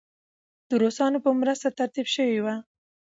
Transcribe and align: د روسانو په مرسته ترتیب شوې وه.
د 0.69 0.71
روسانو 0.83 1.17
په 1.25 1.29
مرسته 1.41 1.69
ترتیب 1.79 2.07
شوې 2.15 2.37
وه. 2.43 2.55